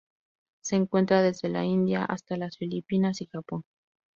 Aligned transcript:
Se 0.63 0.75
encuentra 0.77 1.21
desde 1.21 1.47
la 1.47 1.63
India 1.63 2.03
hasta 2.05 2.35
las 2.35 2.57
Filipinas 2.57 3.21
y 3.21 3.27
Japón. 3.27 3.65